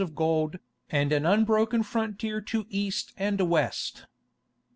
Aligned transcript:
of 0.03 0.15
gold, 0.15 0.57
and 0.89 1.11
an 1.13 1.27
unbroken 1.27 1.83
frontier 1.83 2.41
to 2.41 2.65
East 2.71 3.13
and 3.17 3.39
West. 3.39 4.07